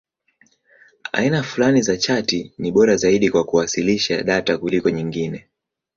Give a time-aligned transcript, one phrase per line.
[1.11, 5.47] Aina fulani za chati ni bora zaidi kwa kuwasilisha data kuliko nyingine.